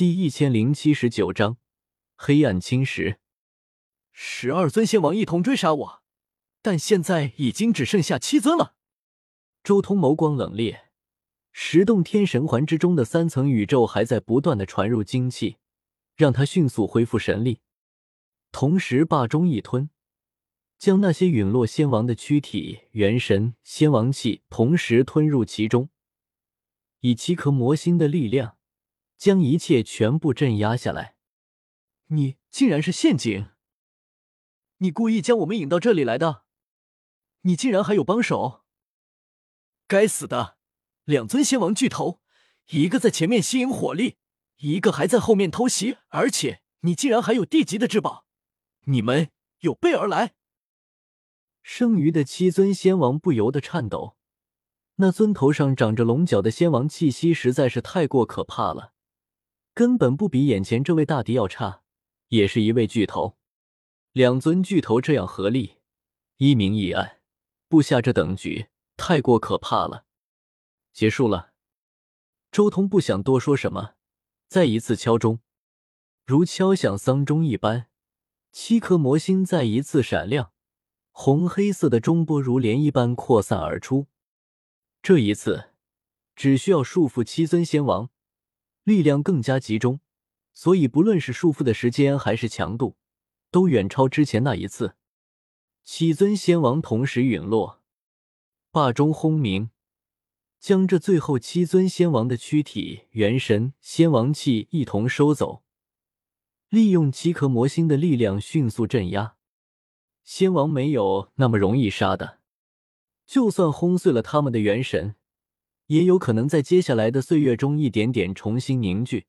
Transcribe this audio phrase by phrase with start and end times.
[0.00, 1.58] 第一千零七十九章
[2.16, 3.18] 黑暗侵蚀。
[4.12, 6.02] 十二尊仙王一同追杀我，
[6.62, 8.76] 但现在已经只剩下七尊了。
[9.62, 10.84] 周通眸光冷冽，
[11.52, 15.58] 十洞天神环之中的三层宇宙还在不断的传入精气，
[16.16, 17.60] 让他迅速恢复神力。
[18.50, 19.90] 同时，霸中一吞，
[20.78, 25.90] 将那些陨落仙王的躯体、元神、仙王气同时吞入其中，
[27.00, 28.56] 以七颗魔心的力量。
[29.20, 31.14] 将一切全部镇压下来。
[32.06, 33.50] 你竟然是陷阱！
[34.78, 36.44] 你故意将我们引到这里来的！
[37.42, 38.64] 你竟然还有帮手！
[39.86, 40.56] 该死的，
[41.04, 42.22] 两尊仙王巨头，
[42.70, 44.16] 一个在前面吸引火力，
[44.56, 48.24] 一个还在后面偷袭，而且你竟然还有地级的至宝！
[48.86, 50.32] 你们有备而来！
[51.62, 54.16] 剩余的七尊仙王不由得颤抖，
[54.96, 58.94] 那尊头上长着龙角的仙王气息实在是太过可怕了。
[59.74, 61.82] 根本不比眼前这位大敌要差，
[62.28, 63.36] 也是一位巨头。
[64.12, 65.76] 两尊巨头这样合力，
[66.38, 67.20] 一明一暗，
[67.68, 70.04] 布下这等局，太过可怕了。
[70.92, 71.52] 结束了，
[72.50, 73.94] 周通不想多说什么，
[74.48, 75.38] 再一次敲钟，
[76.26, 77.86] 如敲响丧钟一般，
[78.50, 80.52] 七颗魔心再一次闪亮，
[81.12, 84.08] 红黑色的钟波如涟漪般扩散而出。
[85.00, 85.70] 这一次，
[86.34, 88.10] 只需要束缚七尊仙王。
[88.90, 90.00] 力量更加集中，
[90.52, 92.96] 所以不论是束缚的时间还是强度，
[93.52, 94.96] 都远超之前那一次。
[95.84, 97.80] 七尊仙王同时陨落，
[98.72, 99.70] 霸中轰鸣，
[100.58, 105.62] 将这最后七尊仙王的躯体、元神、仙王气一同收走，
[106.68, 109.36] 利用七颗魔星的力量迅速镇压。
[110.24, 112.40] 仙王没有那么容易杀的，
[113.24, 115.14] 就算轰碎了他们的元神。
[115.90, 119.26] 也有可能在接下来的岁月中一点点重新凝聚，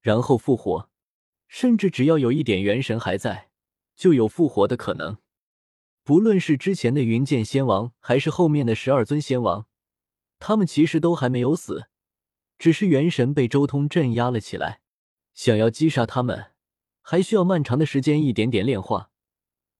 [0.00, 0.88] 然后复活，
[1.46, 3.50] 甚至只要有一点元神还在，
[3.94, 5.18] 就有复活的可能。
[6.02, 9.66] 不论是之前的云剑仙王，还是后面的十二尊仙王，
[10.38, 11.88] 他们其实都还没有死，
[12.58, 14.80] 只是元神被周通镇压了起来。
[15.34, 16.52] 想要击杀他们，
[17.02, 19.10] 还需要漫长的时间，一点点炼化。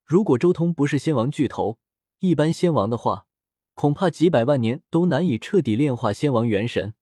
[0.05, 1.79] 如果周通不是仙王巨头，
[2.19, 3.29] 一般仙王的话。
[3.81, 6.93] 恐怕几百万年都难以彻底炼化仙王元神。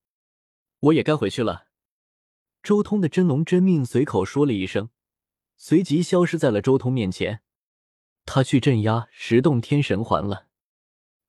[0.79, 1.67] 我也该回去了。
[2.63, 4.91] 周通的真龙真命随口说了一声，
[5.57, 7.41] 随即消失在了周通面前。
[8.25, 10.47] 他去镇压十洞天神环了。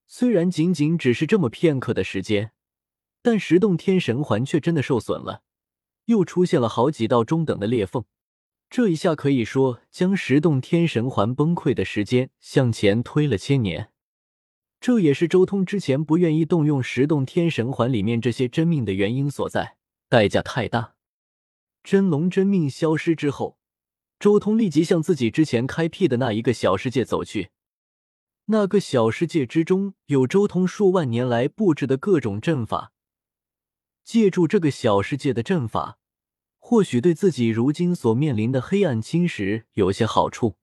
[0.05, 2.51] 虽然仅仅只是这么片刻的时间，
[3.23, 5.41] 但十洞天神环却真的受损了，
[6.05, 8.05] 又出现了好几道中等的裂缝。
[8.69, 13.91] 这一下可以说将十洞天神环崩溃的时间向前推了千年。
[14.79, 19.75] 这也是周通之前不愿意动用十洞天神环里面这些真命的原因所在，
[20.07, 20.95] 代价太大。
[21.83, 23.57] 真龙真命消失之后，
[24.19, 27.49] 周通立即向自己之前开辟的那一个小世界走去。
[28.45, 32.93] 那个小世界之中有周通数万年来布置的各种阵法，
[34.03, 35.99] 借助这个小世界的阵法，
[36.57, 40.55] 或许对自己如今所面临的黑暗侵蚀有些好处。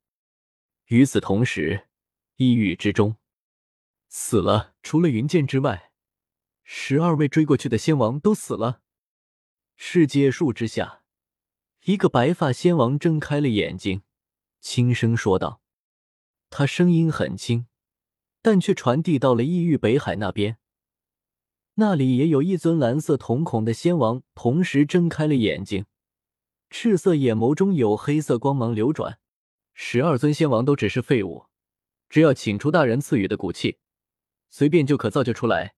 [0.87, 1.88] 与此同时，
[2.37, 3.16] 异域之中。
[4.09, 5.93] 死了，除了云剑之外，
[6.62, 8.81] 十二位追过去的仙王都死了。
[9.77, 11.03] 世界树之下，
[11.84, 14.03] 一个白发仙王睁开了眼睛，
[14.61, 15.61] 轻声说道
[16.50, 17.67] ：“他声音很轻，
[18.41, 20.59] 但却传递到了异域北海那边。
[21.75, 25.84] 那里也有一尊蓝色瞳孔的仙王，同时睁开了眼睛，
[26.71, 29.19] 赤色眼眸中有黑色光芒流转。
[29.75, 31.47] 十二尊仙王都只是废物，
[32.09, 33.78] 只要请出大人赐予的骨气。”
[34.48, 35.74] 随便就可造就出来，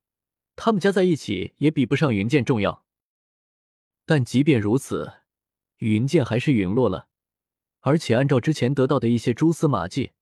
[0.56, 2.84] 他们加在一起也比不上云剑重要。
[4.04, 5.12] 但即便如此，
[5.78, 7.08] 云剑还是陨落了。
[7.80, 10.12] 而且按照之前得到的一些蛛丝马迹，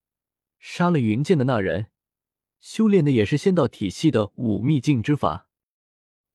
[0.59, 1.87] 杀了云剑的那人，
[2.61, 5.49] 修炼的也是仙道体系的五秘境之法。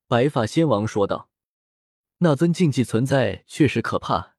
[0.07, 1.29] 白发仙王说道
[2.19, 4.35] ：“那尊禁忌存在确实可怕，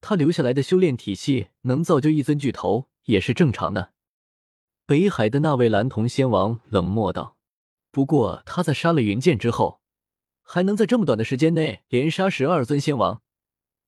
[0.00, 3.92] 他留下来的修炼体系能造就一尊巨头也是正常的。”
[4.90, 7.36] 北海的那位蓝瞳仙王冷漠道
[7.92, 9.80] ：“不过他在杀了云剑之后，
[10.42, 13.22] 还能在这么短的时间内连杀十二尊仙王，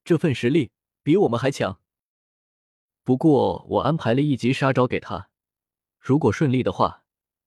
[0.05, 0.71] 这份实力
[1.03, 1.81] 比我们还强。
[3.03, 5.29] 不过我安排了一级杀招给他，
[5.99, 7.03] 如果顺利的话，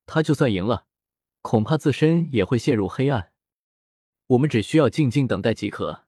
[0.06, 0.88] 他就算赢了，
[1.42, 3.32] 恐怕自身也会陷入黑暗。
[4.28, 6.04] 我们只需要静静等待即可。”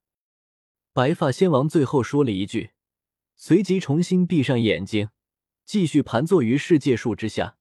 [0.92, 2.72] 白发仙王最后说了一句，
[3.38, 5.12] 随即重新闭上眼睛。
[5.68, 7.58] 继续盘坐于世界树之下。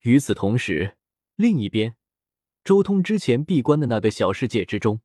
[0.00, 0.96] 与此同时，
[1.36, 1.94] 另一边，
[2.64, 5.02] 周通之前闭关的那个小世界之中，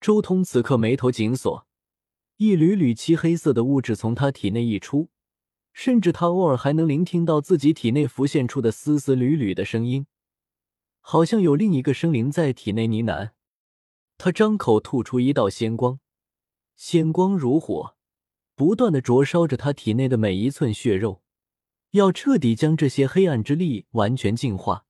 [0.00, 1.66] 周通此刻眉头紧锁，
[2.38, 5.10] 一缕缕漆黑色的物质从他体内溢出，
[5.74, 10.06] 甚至他偶尔还能聆听到自己体内浮现出的丝丝缕缕的声音，
[11.00, 13.32] 好像有另一个生灵在体内呢喃。
[14.16, 16.00] 他张口吐出一道仙光，
[16.76, 17.94] 仙光如火，
[18.60, 21.22] 不断的灼烧着他体内的每一寸血肉，
[21.92, 24.84] 要彻底将这些黑暗之力完全净化。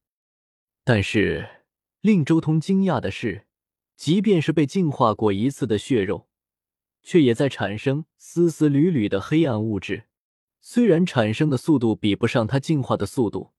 [0.82, 1.62] 但是
[2.00, 3.46] 令周通惊讶的是，
[3.94, 6.26] 即便是被净化过一次的血肉。
[7.04, 10.08] 却也在产生丝丝缕缕的黑暗物质，
[10.60, 13.52] 虽然产生的速度比不上它进化的速度，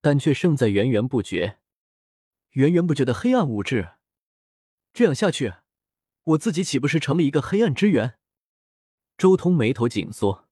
[0.00, 1.58] 但却胜在源源不绝。
[2.50, 3.94] 源源不绝的黑暗物质，
[4.92, 5.54] 这样下去，
[6.22, 8.14] 我自己岂不是成了一个黑暗之源？
[9.20, 10.48] 周通眉头紧缩，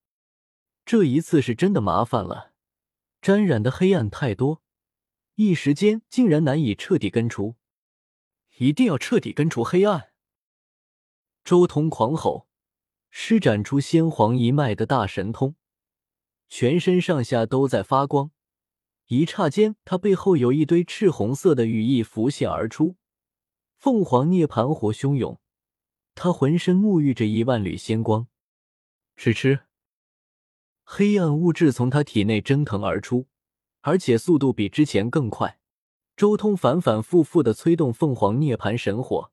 [0.84, 2.52] 这一次是真的麻烦了，
[3.22, 4.60] 沾染的黑暗太多，
[5.36, 7.56] 一时间竟然难以彻底根除。
[8.58, 10.10] 一定要彻底根除黑暗！
[11.42, 12.46] 周通狂吼，
[13.08, 15.54] 施展出先皇一脉的大神通，
[16.50, 18.32] 全身上下都在发光。
[19.06, 22.96] 一刹间，他背后有一堆赤红色的羽翼浮现而出，
[23.78, 25.40] 凤凰涅槃火汹涌，
[26.14, 28.28] 他浑身沐浴着一万缕仙光。
[29.18, 29.62] 哧哧，
[30.84, 33.26] 黑暗物质从他体内蒸腾而出，
[33.80, 35.58] 而且速度比之前更快。
[36.16, 39.32] 周通反反复复的催动凤凰涅槃神火。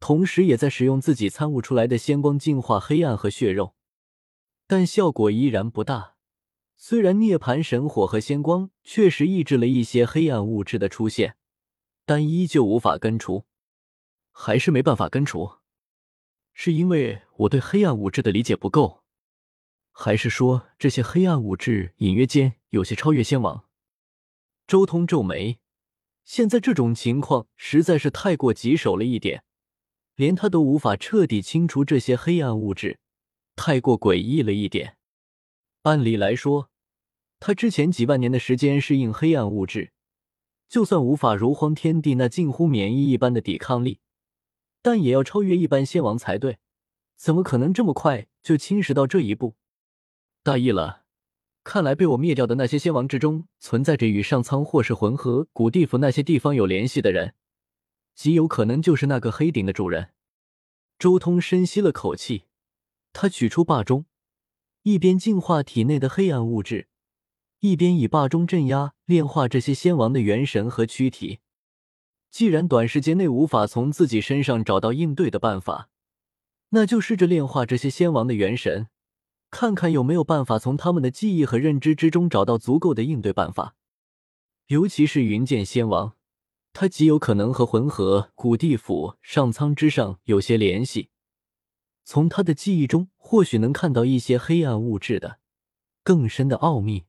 [0.00, 3.76] 同时，也在使用自己参悟出来的仙光净化黑暗和血肉，
[4.66, 6.16] 但效果依然不大。
[6.76, 11.36] 虽然涅槃神火和仙光确实抑制了一些黑暗物质的出现，
[12.04, 13.44] 但依旧无法根除，
[14.32, 15.58] 还是没办法根除。
[16.52, 19.02] 是因为我对黑暗物质的理解不够，
[19.92, 23.64] 还是说这些黑暗物质隐约间有些超越仙王？
[24.66, 25.58] 周通皱眉，
[26.24, 29.44] 现在这种情况实在是太过棘手了一点。
[30.14, 33.00] 连他都无法彻底清除这些黑暗物质，
[33.54, 34.96] 太过诡异了一点。
[35.82, 36.70] 按理来说，
[37.38, 39.92] 他之前几万年的时间适应黑暗物质，
[40.70, 44.00] 就算无法如荒天地那近乎免疫一般的抵抗力，
[44.80, 46.56] 但也要超越一般仙王才对。
[47.16, 49.56] 怎么可能这么快就侵蚀到这一步？
[50.42, 51.02] 大意了，
[51.64, 57.34] 看来被我灭掉的那些仙王之中，存在着与上苍或是魂河、古地府那些地方有联系的人。
[58.14, 60.10] 极有可能就是那个黑鼎的主人。
[60.98, 62.44] 周通深吸了口气，
[63.12, 64.06] 他取出霸钟，
[64.82, 66.88] 一边净化体内的黑暗物质，
[67.60, 71.40] 一边以霸钟镇压炼化这些仙王的元神和躯体。
[72.30, 75.90] 既然短时间内无法从自己身上找到应对的办法，
[76.70, 78.88] 那就试着炼化这些仙王的元神，
[79.50, 83.74] 看看有没有办法从他们的记忆和认知之中找到足够的应对办法。
[84.66, 86.14] 尤其是云剑仙王。
[86.72, 91.08] 他极有可能和魂河、古地府、上苍之上有些联系，
[92.04, 95.38] 从他的记忆中或许能看到一些黑暗物质的
[96.02, 97.06] 更深的奥秘。